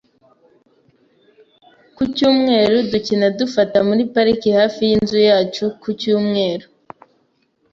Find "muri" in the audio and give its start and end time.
3.87-4.03